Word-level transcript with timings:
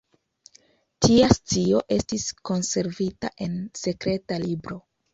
Tia 1.07 1.27
scio 1.37 1.83
estis 1.97 2.27
konservita 2.53 3.35
en 3.49 3.63
sekreta 3.85 4.45
libro. 4.51 4.85